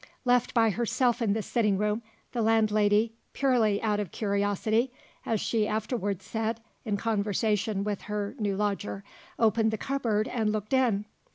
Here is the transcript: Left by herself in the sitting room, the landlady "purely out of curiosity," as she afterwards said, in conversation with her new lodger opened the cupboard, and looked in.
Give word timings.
Left 0.25 0.55
by 0.55 0.71
herself 0.71 1.21
in 1.21 1.33
the 1.33 1.43
sitting 1.43 1.77
room, 1.77 2.01
the 2.31 2.41
landlady 2.41 3.13
"purely 3.33 3.79
out 3.83 3.99
of 3.99 4.09
curiosity," 4.11 4.91
as 5.27 5.39
she 5.39 5.67
afterwards 5.67 6.25
said, 6.25 6.59
in 6.83 6.97
conversation 6.97 7.83
with 7.83 8.01
her 8.09 8.33
new 8.39 8.55
lodger 8.55 9.03
opened 9.37 9.69
the 9.69 9.77
cupboard, 9.77 10.27
and 10.27 10.51
looked 10.51 10.73
in. 10.73 11.05